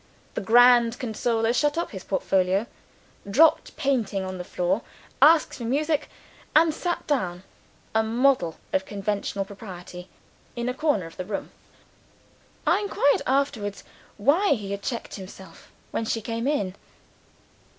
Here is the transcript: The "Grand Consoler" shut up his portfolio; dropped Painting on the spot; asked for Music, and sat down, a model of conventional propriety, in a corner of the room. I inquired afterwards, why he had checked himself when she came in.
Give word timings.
The 0.33 0.41
"Grand 0.41 0.97
Consoler" 0.97 1.53
shut 1.53 1.77
up 1.77 1.91
his 1.91 2.03
portfolio; 2.03 2.65
dropped 3.29 3.77
Painting 3.77 4.23
on 4.23 4.39
the 4.39 4.43
spot; 4.43 4.83
asked 5.21 5.53
for 5.53 5.63
Music, 5.63 6.09
and 6.55 6.73
sat 6.73 7.05
down, 7.05 7.43
a 7.93 8.01
model 8.01 8.57
of 8.73 8.83
conventional 8.85 9.45
propriety, 9.45 10.09
in 10.55 10.67
a 10.67 10.73
corner 10.73 11.05
of 11.05 11.17
the 11.17 11.25
room. 11.25 11.51
I 12.65 12.79
inquired 12.79 13.21
afterwards, 13.27 13.83
why 14.17 14.55
he 14.55 14.71
had 14.71 14.81
checked 14.81 15.13
himself 15.17 15.71
when 15.91 16.05
she 16.05 16.19
came 16.19 16.47
in. 16.47 16.73